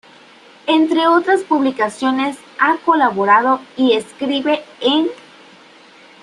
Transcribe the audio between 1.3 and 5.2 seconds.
publicaciones ha colaborado y escribe en